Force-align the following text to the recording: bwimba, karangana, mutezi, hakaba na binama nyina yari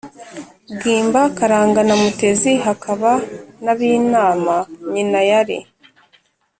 bwimba, 0.75 1.21
karangana, 1.37 1.93
mutezi, 2.03 2.51
hakaba 2.65 3.11
na 3.63 3.71
binama 3.79 4.55
nyina 4.91 5.19
yari 5.29 5.57